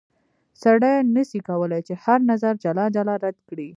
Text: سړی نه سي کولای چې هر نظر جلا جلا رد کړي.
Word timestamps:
سړی 0.61 0.93
نه 1.15 1.23
سي 1.29 1.39
کولای 1.47 1.81
چې 1.87 1.93
هر 2.03 2.19
نظر 2.31 2.53
جلا 2.63 2.85
جلا 2.95 3.15
رد 3.23 3.37
کړي. 3.49 3.67